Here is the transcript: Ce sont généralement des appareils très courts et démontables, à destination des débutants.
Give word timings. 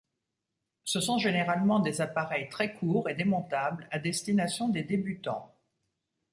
Ce 0.83 0.99
sont 0.99 1.19
généralement 1.19 1.77
des 1.79 2.01
appareils 2.01 2.49
très 2.49 2.73
courts 2.73 3.07
et 3.07 3.13
démontables, 3.13 3.87
à 3.91 3.99
destination 3.99 4.67
des 4.67 4.81
débutants. 4.81 5.53